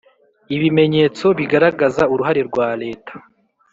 ibimenyetso 0.55 1.25
bigaragaza 1.37 2.03
uruhare 2.13 2.41
rwa 2.49 2.67
Leta 2.81 3.13